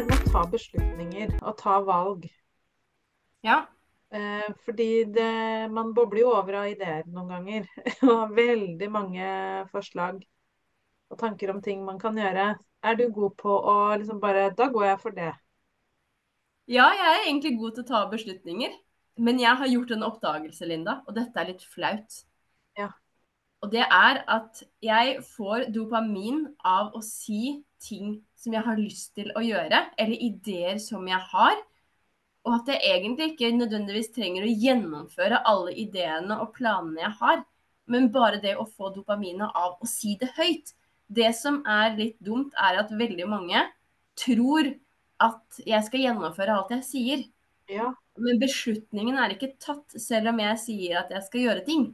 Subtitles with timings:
[0.00, 2.24] her med å ta beslutninger og ta valg.
[3.44, 3.66] Ja.
[4.10, 5.32] Eh, fordi det,
[5.74, 7.66] man bobler jo over av ideer noen ganger.
[8.06, 9.26] Og har veldig mange
[9.70, 10.22] forslag
[11.10, 12.54] og tanker om ting man kan gjøre.
[12.80, 15.30] Er du god på å liksom bare Da går jeg for det.
[16.70, 18.76] Ja, jeg er egentlig god til å ta beslutninger.
[19.20, 22.22] Men jeg har gjort en oppdagelse, Linda, og dette er litt flaut.
[22.78, 22.88] Ja.
[23.60, 29.14] Og det er at jeg får dopamin av å si ting som jeg har lyst
[29.18, 31.56] til å gjøre, eller ideer som jeg har.
[32.48, 37.42] Og at jeg egentlig ikke nødvendigvis trenger å gjennomføre alle ideene og planene jeg har,
[37.90, 40.72] men bare det å få dopaminet av å si det høyt.
[41.10, 43.64] Det som er litt dumt, er at veldig mange
[44.20, 44.70] tror
[45.20, 47.24] at jeg skal gjennomføre alt jeg sier.
[47.70, 47.90] Ja.
[48.20, 51.88] Men beslutningen er ikke tatt selv om jeg sier at jeg skal gjøre ting.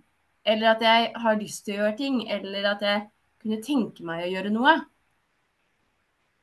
[0.47, 3.07] Eller at jeg har lyst til å gjøre ting, eller at jeg
[3.43, 4.77] kunne tenke meg å gjøre noe.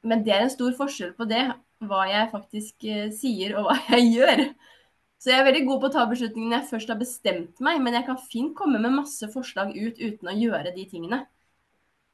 [0.03, 1.43] Men det er en stor forskjell på det,
[1.87, 4.45] hva jeg faktisk eh, sier og hva jeg gjør.
[5.23, 7.79] Så jeg er veldig god på å ta beslutninger når jeg først har bestemt meg,
[7.83, 11.21] men jeg kan fint komme med masse forslag ut uten å gjøre de tingene.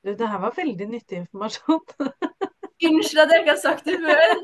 [0.05, 1.81] Du, det her var veldig nyttig informasjon.
[2.89, 4.35] Unnskyld at jeg ikke har sagt det før.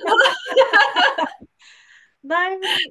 [2.33, 2.81] Nei, men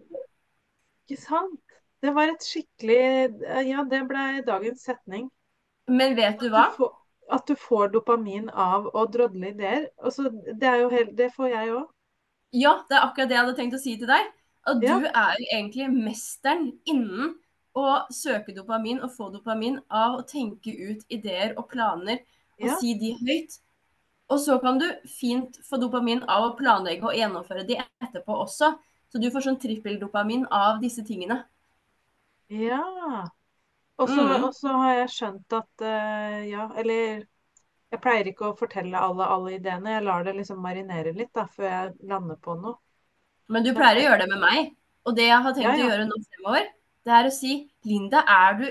[1.05, 1.61] ikke sant?
[2.05, 3.01] Det var et skikkelig
[3.67, 5.27] Ja, det ble dagens setning.
[5.91, 6.69] Men vet du hva?
[6.71, 6.93] du får,
[7.31, 9.89] at du får dopamin av å drodle ideer.
[10.03, 11.87] Altså, det er jo helt Det får jeg òg.
[12.53, 14.33] Ja, det er akkurat det jeg hadde tenkt å si til deg.
[14.67, 14.99] At Ja.
[14.99, 17.35] du er egentlig mesteren innen
[17.77, 22.21] å søke dopamin og få dopamin av å tenke ut ideer og planer
[22.61, 22.77] og Ja.
[22.77, 23.59] si de høyt.
[24.31, 28.79] Og så kan du fint få dopamin av å planlegge og gjennomføre de etterpå også.
[29.13, 31.45] Så du får sånn trippeldopamin av disse tingene.
[32.49, 33.25] Ja.
[34.03, 34.79] Og så mm.
[34.83, 37.25] har jeg skjønt at uh, Ja, eller
[37.95, 39.93] Jeg pleier ikke å fortelle alle alle ideene.
[39.95, 42.81] Jeg lar det liksom marinere litt da, før jeg lander på noe.
[43.55, 44.73] Men du pleier å gjøre det med meg.
[45.05, 45.85] Og det jeg har tenkt Ja, ja.
[45.85, 46.67] å gjøre nå fremover,
[47.05, 47.55] det er å si
[47.85, 48.23] Linda,
[48.57, 48.65] du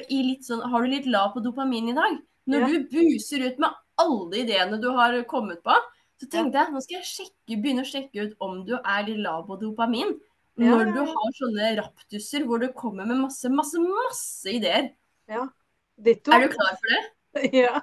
[0.43, 2.17] sånn, har du litt lav på dopamin i dag?
[2.49, 2.67] Når Ja.
[2.67, 3.69] du buser ut med
[4.01, 5.75] alle ideene du har kommet på,
[6.19, 9.21] så tenkte jeg nå skal jeg sjekke, begynne å sjekke ut om du er litt
[9.21, 10.17] lav på dopamin.
[10.57, 14.91] Når du har sånne raptuser hvor du kommer med masse, masse, masse ideer.
[15.31, 15.47] Ja.
[15.95, 16.31] Ditto.
[16.31, 17.03] Er du klar for det?
[17.63, 17.81] Ja.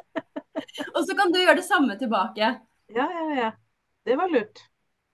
[0.96, 2.48] Og så kan du gjøre det samme tilbake.
[2.90, 3.50] Ja, ja, ja.
[4.06, 4.64] Det var lurt.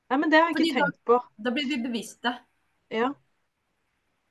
[0.09, 1.19] Nei, men det har jeg Fordi ikke tenkt på.
[1.44, 2.32] Da blir vi bevisste.
[2.92, 3.10] Ja.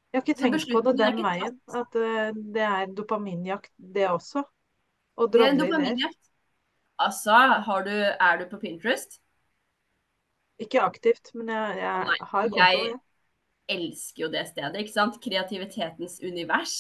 [0.10, 1.58] Jeg har ikke tenkt på det den veien.
[1.68, 4.46] At uh, det er dopaminjakt, det også.
[5.20, 6.22] Og Det er en dopaminjakt.
[6.98, 7.36] Altså,
[7.68, 9.20] har du, er du på Pinterest?
[10.60, 13.00] Ikke aktivt, men jeg, jeg Nei, har gått jeg- ja.
[13.72, 15.18] Elsker jo det stedet, ikke sant?
[15.24, 16.76] Kreativitetens univers.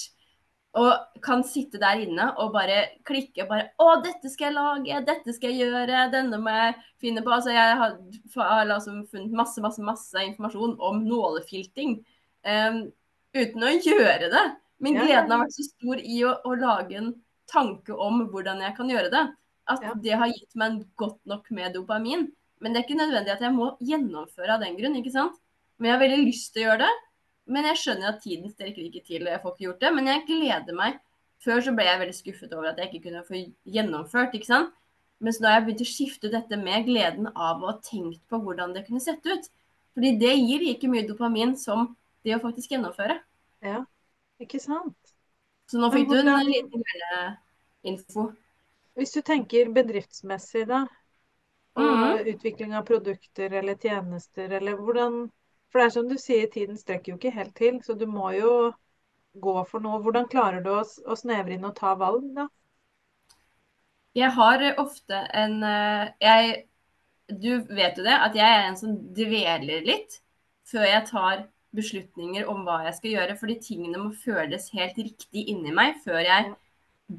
[0.75, 4.97] Og kan sitte der inne og bare klikke og bare Å, dette skal jeg lage,
[5.07, 7.31] dette skal jeg gjøre, denne må jeg finne på.
[7.31, 7.95] Altså, jeg har,
[8.35, 11.97] har liksom funnet masse, masse, masse informasjon om nålefilting
[12.44, 12.81] um,
[13.35, 14.45] uten å gjøre det.
[14.84, 17.13] Men gleden har vært så stor i å, å lage en
[17.47, 19.24] tanke om hvordan jeg kan gjøre det,
[19.72, 22.28] at det har gitt meg en godt nok med dopamin.
[22.59, 25.40] Men det er ikke nødvendig at jeg må gjennomføre av den grunn, ikke sant?
[25.78, 26.94] Men jeg har veldig lyst til å gjøre det.
[27.56, 29.91] Men jeg skjønner at tiden strekker ikke til, jeg får ikke gjort det.
[29.94, 31.02] Men jeg gleder meg.
[31.46, 34.72] Før så ble jeg veldig skuffet over at jeg ikke kunne få gjennomført, ikke sant.
[35.24, 38.24] Mens nå har jeg begynt å skifte ut dette med gleden av å ha tenkt
[38.31, 39.46] på hvordan det kunne sett ut.
[39.96, 41.92] Fordi det gir like mye dopamin som
[42.25, 43.19] det å faktisk gjennomføre.
[43.63, 43.84] Ja,
[44.42, 44.97] ikke sant?
[45.72, 47.38] Så nå fikk du en liten liten
[47.86, 48.31] info.
[48.96, 50.86] Hvis du tenker bedriftsmessig, da,
[51.75, 52.28] og Mhm.
[52.34, 55.31] utvikling av produkter eller tjenester, eller hvordan
[55.75, 58.30] For det er som du sier, tiden strekker jo ikke helt til, så du må
[58.31, 58.52] jo
[59.44, 59.97] gå for noe.
[60.06, 62.46] Hvordan klarer du å, å snevre inn og ta valg, da?
[64.16, 66.56] Jeg har ofte en eh, jeg,
[67.28, 70.22] Du vet jo det, at jeg er en som dveler litt
[70.63, 73.40] før jeg tar beslutninger om hva jeg skal gjøre.
[73.44, 76.53] Fordi tingene må føles helt riktig inni meg før jeg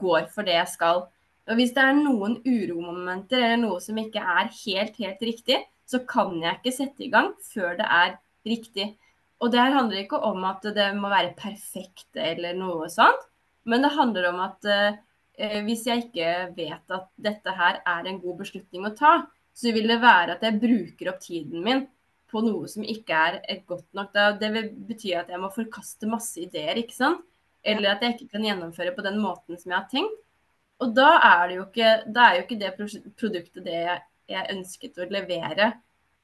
[0.00, 1.04] går for det jeg skal.
[1.44, 6.06] Og hvis det er noen uromomenter eller noe som ikke er helt, helt riktig, så
[6.08, 8.94] kan jeg ikke sette i gang før det er riktig.
[9.42, 13.26] Og det her handler ikke om at det må være perfekt eller noe sånt,
[13.68, 14.98] men det handler om at eh,
[15.36, 19.18] eh, hvis jeg ikke vet at dette her er en god beslutning å ta,
[19.56, 21.84] så vil det være at jeg bruker opp tiden min
[22.30, 24.14] på noe som ikke er eh, godt nok.
[24.40, 27.24] Det vil bety at jeg må forkaste masse ideer, ikke sant?
[27.66, 30.22] Eller at jeg ikke kan gjennomføre på den måten som jeg har tenkt.
[30.84, 31.92] Og da er det jo ikke,
[32.36, 32.72] jo ikke det
[33.16, 35.70] produktet det jeg, jeg ønsket å levere.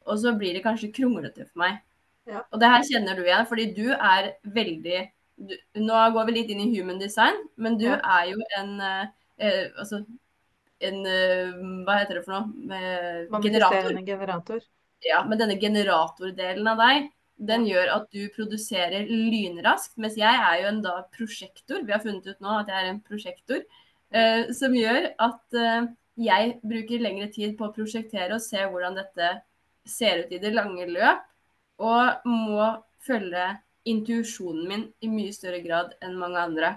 [0.07, 1.81] Og så blir det kanskje kronglete for meg.
[2.29, 2.45] Ja.
[2.53, 5.01] Og det her kjenner du igjen, fordi du er veldig
[5.43, 7.97] du, Nå går vi litt inn i human design, men du Ja.
[7.99, 9.07] er jo en eh,
[9.39, 10.05] eh, Altså
[10.83, 11.51] en eh,
[11.87, 12.77] Hva heter det for noe?
[12.77, 13.99] Eh, generator.
[14.07, 14.63] Generator.
[15.03, 17.09] Ja, men denne generatordelen av deg,
[17.43, 19.97] den gjør at du produserer lynraskt.
[19.99, 21.83] Mens jeg er jo en da prosjektor.
[21.87, 23.65] Vi har funnet ut nå at jeg er en prosjektor.
[24.13, 25.89] Eh, som gjør at eh,
[26.23, 29.31] jeg bruker lengre tid på å prosjektere og se hvordan dette
[29.89, 31.25] ser ut i det lange løp.
[31.91, 32.67] Og må
[33.07, 33.47] følge
[33.93, 36.73] intuisjonen min i mye større grad enn mange andre.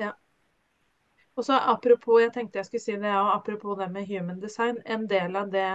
[0.00, 0.12] Ja.
[1.38, 4.80] Og så apropos, jeg tenkte jeg skulle si det, og apropos det med human design.
[4.86, 5.66] En del av det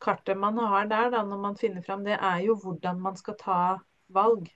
[0.00, 3.36] kartet man har der, da, når man finner fram det, er jo hvordan man skal
[3.40, 3.58] ta
[4.14, 4.48] valg.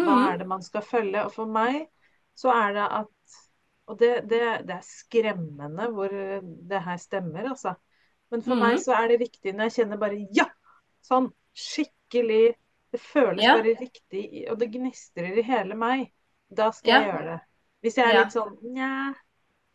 [0.00, 0.26] Hva Mhm.
[0.32, 1.24] er det man skal følge?
[1.24, 1.86] Og for meg
[2.34, 3.08] så er det at
[3.90, 4.38] Og det, det,
[4.68, 6.08] det er skremmende hvor
[6.70, 7.72] det her stemmer, altså.
[8.30, 8.60] Men for Mhm.
[8.62, 10.44] meg så er det viktig når jeg kjenner bare ja!
[11.02, 11.26] Sånn
[11.58, 12.54] skikkelig
[12.92, 13.54] Det føles Ja.
[13.56, 16.12] bare riktig, og det gnistrer i hele meg.
[16.50, 17.40] Da skal jeg gjøre det.
[17.82, 18.24] Hvis jeg er Ja.
[18.24, 19.14] litt sånn nja,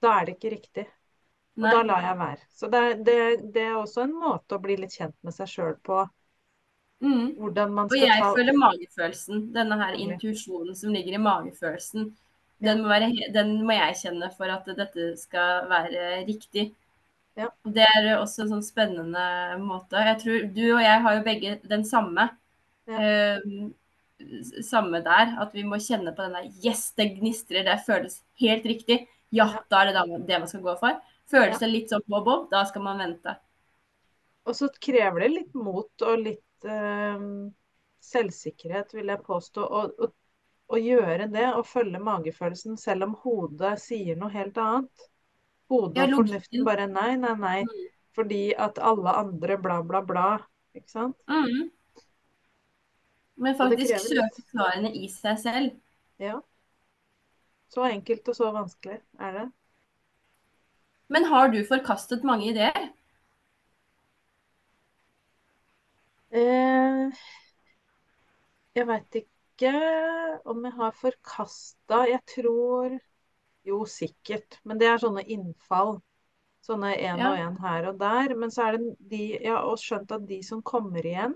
[0.02, 0.88] da er det ikke riktig.
[1.56, 1.72] Og Nei.
[1.72, 2.42] da lar jeg være.
[2.52, 5.78] Så det, det, det er også en måte å bli litt kjent med seg sjøl
[5.82, 6.02] på.
[7.02, 7.36] Mm.
[7.40, 9.54] Hvordan man Og jeg ta føler magefølelsen.
[9.54, 12.10] Denne her intuisjonen som ligger i magefølelsen.
[12.60, 12.74] Ja.
[12.74, 16.74] Den må, være, den må jeg kjenne for at dette skal være riktig.
[17.36, 17.50] Ja.
[17.68, 19.26] Det er også en sånn spennende
[19.60, 20.00] måte.
[20.08, 22.30] Jeg tror Du og jeg har jo begge den samme.
[22.88, 23.00] Ja.
[23.02, 25.36] eh, samme der.
[25.42, 29.06] At vi må kjenne på den der Yes, det gnistrer, det føles helt riktig.
[29.36, 31.02] Ja, da er det det man skal gå for.
[31.32, 33.34] Føles det litt sånn bob-bob, da skal man vente.
[34.46, 37.24] Og så krever det litt mot og litt eh,
[38.06, 40.12] selvsikkerhet, vil jeg påstå, å, å,
[40.70, 45.08] å gjøre det og følge magefølelsen selv om hodet sier noe helt annet.
[45.74, 47.60] Hodet og fornuften bare nei, nei, nei.
[47.66, 47.86] Mm.
[48.16, 50.28] Fordi at alle andre bla, bla, bla.
[50.78, 51.18] Ikke sant?
[51.28, 51.72] Mhm.
[53.38, 55.72] Men faktisk søke svarene i seg selv.
[56.22, 56.40] Ja.
[57.74, 59.46] Så enkelt og så vanskelig er det.
[61.08, 62.88] Men har du forkastet mange ideer?
[66.36, 67.12] Eh,
[68.76, 69.72] jeg veit ikke
[70.52, 72.98] om jeg har forkasta Jeg tror
[73.66, 74.60] Jo, sikkert.
[74.64, 75.96] Men det er sånne innfall.
[76.66, 77.32] Sånne én Ja.
[77.32, 78.36] og én her og der.
[78.36, 81.34] Men så er det de Jeg har skjønt at de som kommer igjen,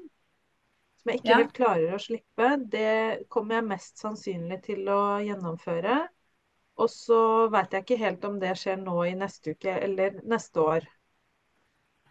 [0.99, 5.97] som jeg ikke helt klarer å slippe, det kommer jeg mest sannsynlig til å gjennomføre.
[6.79, 7.19] Og så
[7.55, 10.87] veit jeg ikke helt om det skjer nå i neste uke eller neste år.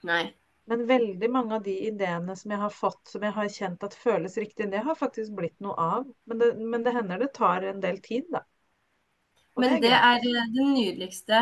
[0.02, 0.34] Nei.
[0.70, 3.96] Men veldig mange av de ideene som jeg har fått, som jeg har kjent at
[4.02, 6.06] føles riktig, det har faktisk blitt noe av.
[6.30, 8.44] Men det, men det hender det tar en del tid, da.
[9.56, 10.04] Og Men det greit.
[10.10, 11.40] er eh, den nydeligste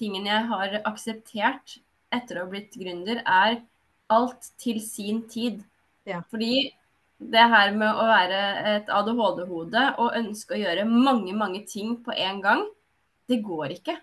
[0.00, 1.76] tingen jeg har akseptert
[2.18, 3.60] etter å ha blitt gründer, er
[4.10, 5.62] alt til sin tid.
[6.10, 6.20] Ja.
[6.30, 6.68] Fordi
[7.20, 8.42] det her med å være
[8.74, 12.64] et ADHD-hode og ønske å gjøre mange, mange ting på en gang,
[13.30, 13.96] det går ikke.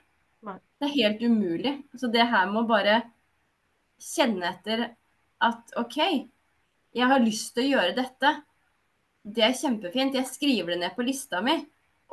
[0.47, 0.57] Nei.
[0.77, 1.73] Det er helt umulig.
[1.97, 2.99] Så det her med å bare
[4.01, 4.83] kjenne etter
[5.43, 5.97] at OK,
[6.97, 8.35] jeg har lyst til å gjøre dette.
[9.27, 10.15] Det er kjempefint.
[10.15, 11.57] Jeg skriver det ned på lista mi.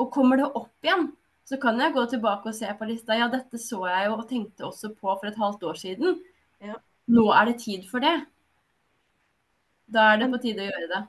[0.01, 1.13] Og kommer det opp igjen,
[1.47, 3.15] så kan jeg gå tilbake og se på lista.
[3.15, 6.19] Ja, dette så jeg jo og tenkte også på for et halvt år siden.
[6.65, 6.81] Ja.
[7.15, 8.17] Nå er det tid for det.
[9.87, 11.03] Da er det på tide å gjøre det.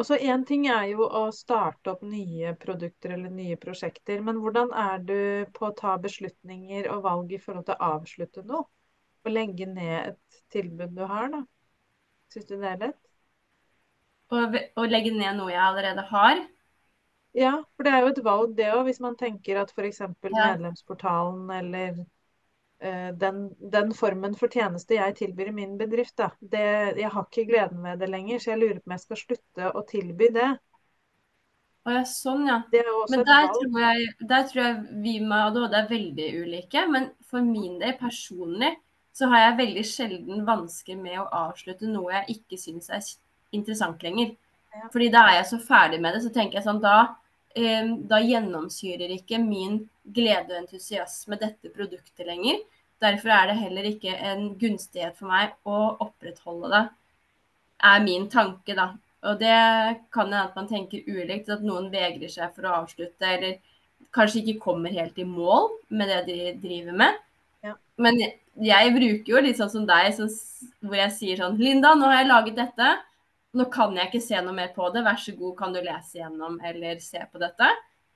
[0.00, 4.40] Og så én ting er jo å starte opp nye produkter eller nye prosjekter, men
[4.44, 5.16] hvordan er du
[5.58, 8.64] på å ta beslutninger og valg i forhold til å avslutte noe?
[9.22, 11.42] Og legge ned et tilbud du har, da?
[12.32, 13.02] Syns du det er lett?
[14.32, 16.42] Ve- legge ned noe jeg allerede har.
[17.36, 20.00] Ja, for det er jo et valg det òg, hvis man tenker at f.eks.
[20.00, 20.08] Ja.
[20.52, 22.02] medlemsportalen eller
[22.82, 26.66] den, den formen for tjeneste jeg tilbyr i min bedrift, da, det,
[26.98, 29.70] jeg har ikke gleden ved det lenger, så jeg lurer på om jeg skal slutte
[29.70, 30.48] å tilby det.
[31.82, 32.60] Ja, sånn, ja.
[33.10, 36.84] Men der tror, jeg, der tror jeg vi med ADHD er veldig ulike.
[36.90, 38.70] Men for min del personlig
[39.12, 43.02] så har jeg veldig sjelden vansker med å avslutte noe jeg ikke syns er
[43.52, 44.36] interessant lenger.
[44.92, 47.18] Fordi da er jeg så ferdig med det, så tenker jeg sånn da, eh,
[47.54, 52.60] da gjennomsyrer ikke min glede og entusiasme dette produktet lenger.
[53.02, 56.82] Derfor er det heller ikke en gunstighet for meg å opprettholde det,
[57.82, 58.92] er min tanke, da.
[59.26, 59.56] Og det
[60.14, 63.58] kan hende at man tenker ulikt, at noen vegrer seg for å avslutte, eller
[64.14, 67.18] kanskje ikke kommer helt i mål med det de driver med.
[67.62, 67.74] Ja.
[68.02, 70.28] Men jeg, jeg bruker jo litt sånn som deg, så,
[70.82, 72.92] hvor jeg sier sånn Linda, nå har jeg laget dette.
[73.52, 75.02] Nå kan jeg ikke se noe mer på det.
[75.04, 77.68] Vær så god, kan du lese gjennom eller se på dette?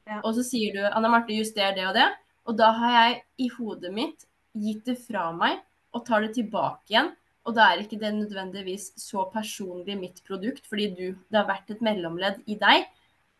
[0.06, 0.20] Ja.
[0.22, 2.08] Og så sier du Anna Marte, juster det og det.
[2.46, 4.26] Og da har jeg i hodet mitt
[4.56, 5.60] gitt det fra meg
[5.96, 7.10] og tar det tilbake igjen.
[7.46, 11.70] Og da er ikke det nødvendigvis så personlig mitt produkt, fordi du, det har vært
[11.74, 12.88] et mellomledd i deg.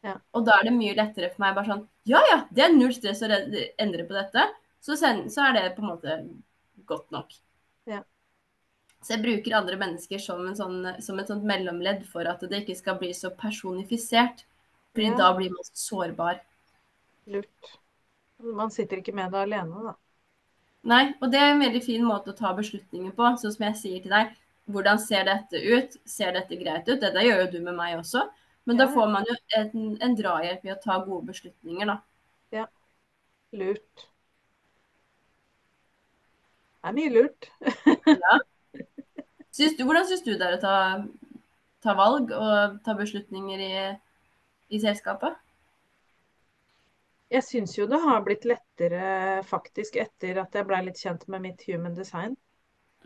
[0.06, 0.14] Ja.
[0.36, 2.92] Og da er det mye lettere for meg bare sånn Ja, ja, det er null
[2.94, 4.44] stress å endre på dette.
[4.84, 6.20] Så, sen, så er det på en måte
[6.86, 7.34] godt nok.
[7.90, 8.04] Ja.
[9.06, 12.74] Så jeg bruker andre mennesker som, sånn, som et sånt mellomledd for at det ikke
[12.80, 14.42] skal bli så personifisert.
[14.96, 15.16] Fordi Ja.
[15.20, 16.40] da blir man så sårbar.
[17.26, 17.76] Lurt.
[18.38, 19.94] Man sitter ikke med det alene, da.
[20.82, 23.30] Nei, og det er en veldig fin måte å ta beslutninger på.
[23.38, 24.34] Sånn som jeg sier til deg,
[24.70, 25.96] hvordan ser dette ut?
[26.04, 27.00] Ser dette greit ut?
[27.00, 28.28] Dette gjør jo du med meg også.
[28.66, 32.00] Men da får man jo en, en drahjelp i å ta gode beslutninger, da.
[32.50, 32.66] Ja.
[33.52, 34.08] Lurt.
[36.82, 37.50] Det er mye lurt.
[39.56, 40.74] Syns du, hvordan syns du det er å ta,
[41.86, 43.72] ta valg og ta beslutninger i,
[44.76, 45.38] i selskapet?
[47.34, 49.06] Jeg syns jo det har blitt lettere
[49.50, 52.36] faktisk etter at jeg blei litt kjent med mitt human design.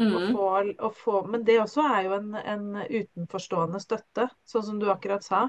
[0.00, 0.32] Å Mhm.
[0.32, 0.46] få,
[0.88, 5.24] å få, men det også er jo en, en utenforstående støtte, sånn som du akkurat
[5.24, 5.42] sa.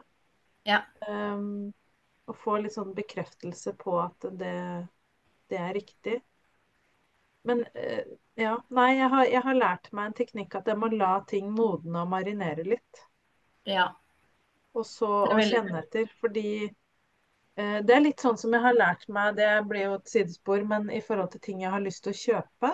[0.66, 0.84] Ja.
[1.08, 1.72] Um,
[2.30, 4.54] å få litt sånn bekreftelse på at det,
[5.52, 6.20] det er riktig.
[7.50, 8.04] Men eh,
[8.40, 11.50] ja, nei, jeg har, jeg har lært meg en teknikk at jeg må la ting
[11.58, 13.02] modne og marinere litt.
[13.70, 13.88] Ja.
[14.78, 16.08] Og så å kjenne etter.
[16.22, 20.12] Fordi eh, det er litt sånn som jeg har lært meg, det blir jo et
[20.14, 22.74] sidespor, men i forhold til ting jeg har lyst til å kjøpe,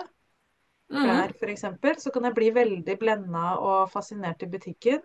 [0.88, 1.02] Mhm.
[1.04, 5.02] klær f.eks., så kan jeg bli veldig blenda og fascinert i butikken.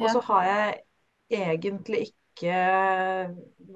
[0.00, 0.82] Og så har jeg
[1.30, 2.16] egentlig ikke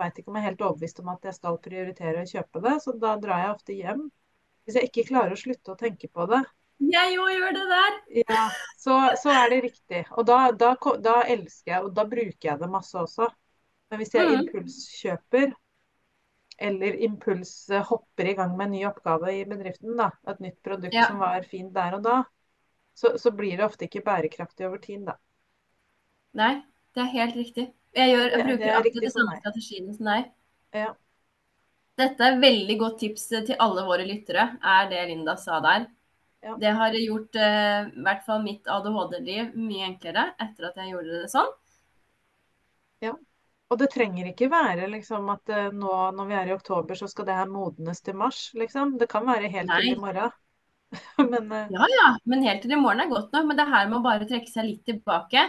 [0.00, 2.74] Veit ikke om jeg er helt overbevist om at jeg skal prioritere å kjøpe det,
[2.84, 4.04] så da drar jeg ofte hjem.
[4.64, 6.42] Hvis jeg ikke klarer å slutte å tenke på det,
[6.90, 7.98] Jeg òg gjør det der.
[8.24, 8.44] ja,
[8.80, 10.04] så, så er det riktig.
[10.18, 13.28] Og da, da, da elsker jeg, og da bruker jeg det masse også.
[13.92, 14.34] Men hvis jeg mm.
[14.40, 15.52] impulskjøper,
[16.68, 17.52] eller impuls
[17.88, 21.08] hopper i gang med en ny oppgave i bedriften, da, et nytt produkt Ja.
[21.10, 22.16] som var fint der og da,
[22.94, 25.16] så, så blir det ofte ikke bærekraftig over tid, da.
[26.34, 26.62] Nei,
[26.94, 27.68] det er helt riktig.
[27.94, 30.30] Jeg, gjør, jeg bruker er riktig de samme strategien strategiene som deg.
[30.74, 30.92] Ja.
[31.98, 35.86] Dette er veldig godt tips til alle våre lyttere, er det Linda sa der.
[36.44, 36.56] Ja.
[36.60, 41.22] Det har gjort eh, i hvert fall mitt ADHD-liv mye enklere etter at jeg gjorde
[41.22, 41.52] det sånn.
[43.06, 43.14] Ja.
[43.72, 47.08] Og det trenger ikke være liksom at eh, nå når vi er i oktober, så
[47.08, 48.98] skal det her modnes til mars, liksom.
[49.00, 50.34] Det kan være helt til i morgen.
[51.32, 51.72] Men uh...
[51.72, 53.48] Ja, ja, men helt til i morgen er godt nok.
[53.48, 55.48] Men det her med å bare trekke seg litt tilbake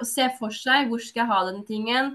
[0.00, 2.14] og se for seg hvor skal jeg ha denne tingen,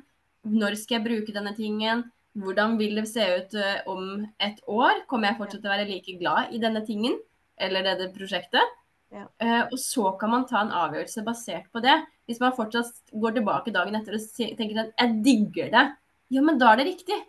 [0.50, 2.04] når skal jeg bruke denne tingen,
[2.36, 5.06] hvordan vil det se ut eh, om et år?
[5.10, 7.16] Kommer jeg fortsatt til å være like glad i denne tingen
[7.56, 8.74] eller dette prosjektet?
[9.14, 9.28] Ja.
[9.40, 11.96] Uh, og så kan man ta en avgjørelse basert på det.
[12.28, 14.26] Hvis man fortsatt går tilbake dagen etter og
[14.60, 15.94] tenker at 'jeg digger det',
[16.34, 17.22] ja, men da er det riktig.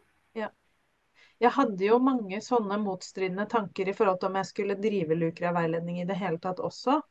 [1.41, 6.01] jeg hadde jo mange sånne motstridende tanker i forhold til om jeg skulle drive Lukra-veiledning
[6.01, 7.03] i det hele tatt også.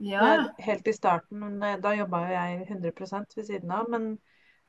[0.00, 0.48] Ja.
[0.58, 3.90] Helt i starten, eh, da jobba jo jeg 100% ved siden av.
[3.92, 4.18] Men,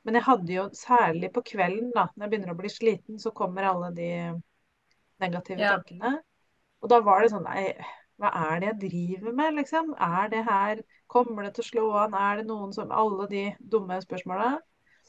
[0.06, 3.34] men jeg hadde jo særlig på kvelden, da, når jeg begynner å bli sliten, så
[3.36, 4.12] kommer alle de
[5.22, 5.76] negative Ja.
[5.78, 6.22] tankene.
[6.82, 7.76] Og da var det sånn Nei,
[8.18, 9.94] hva er det jeg driver med, liksom?
[10.00, 10.82] Er det her
[11.12, 12.14] Kommer det til å slå an?
[12.16, 14.58] Er det noen som Alle de dumme spørsmåla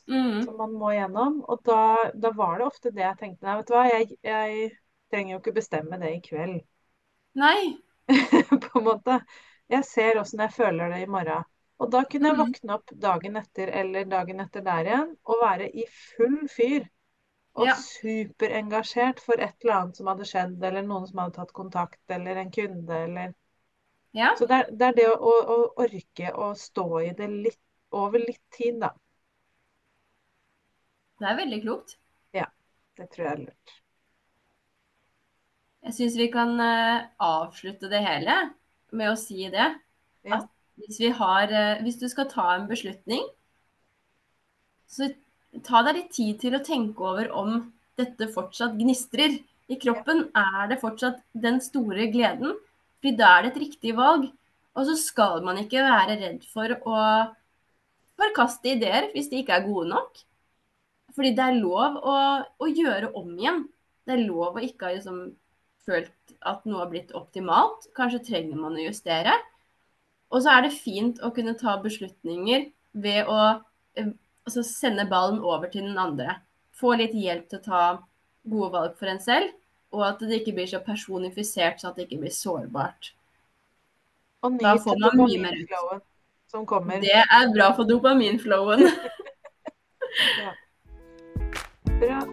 [0.09, 0.43] mm.
[0.43, 1.41] som man må gjennom.
[1.49, 3.47] Og da, da var det ofte det jeg tenkte.
[3.47, 4.69] Nei, vet du hva, jeg, jeg
[5.13, 6.61] trenger jo ikke bestemme det i kveld,
[7.39, 7.59] Nei.
[8.67, 9.19] på en måte.
[9.73, 11.47] Jeg ser åssen jeg føler det i morgen.
[11.83, 12.43] Og da kunne jeg Mhm.
[12.47, 16.87] våkne opp dagen etter eller dagen etter der igjen og være i full fyr.
[17.55, 17.75] Og Ja.
[17.77, 22.37] superengasjert for et eller annet som hadde skjedd, eller noen som hadde tatt kontakt, eller
[22.37, 23.35] en kunde, eller
[24.15, 24.35] Ja.
[24.37, 27.61] Så det er det, er det å, å, å orke å stå i det litt
[27.93, 28.91] over litt tid, da.
[31.21, 31.97] Det er veldig klokt.
[32.35, 32.47] Ja.
[32.97, 33.73] Det tror jeg er lurt.
[35.83, 38.37] Jeg syns vi kan eh, avslutte det hele
[38.93, 39.69] med å si det.
[40.25, 40.37] Ja.
[40.39, 43.25] At hvis vi har eh, Hvis du skal ta en beslutning,
[44.89, 45.09] så
[45.65, 49.39] ta deg litt tid til å tenke over om dette fortsatt gnistrer
[49.69, 50.27] i kroppen.
[50.37, 52.57] Er det fortsatt den store gleden?
[53.01, 54.29] Fordi da er det et riktig valg.
[54.73, 56.99] Og så skal man ikke være redd for å
[58.21, 60.23] forkaste ideer hvis de ikke er gode nok.
[61.13, 62.17] Fordi det er lov å,
[62.63, 63.65] å gjøre om igjen.
[64.07, 65.25] Det er lov å ikke ha liksom,
[65.85, 67.91] følt at noe har blitt optimalt.
[67.97, 69.35] Kanskje trenger man å justere.
[70.33, 72.71] Og så er det fint å kunne ta beslutninger
[73.05, 73.39] ved å
[74.01, 74.13] eh,
[74.49, 76.39] altså sende ballen over til den andre.
[76.77, 77.83] Få litt hjelp til å ta
[78.49, 79.53] gode valg for en selv,
[79.93, 83.13] og at det ikke blir så personifisert så at det ikke blir sårbart.
[84.43, 85.69] Og Da får man mye mer ut.
[87.05, 88.89] Det er bra for dopaminflowen.
[92.03, 92.25] Bra.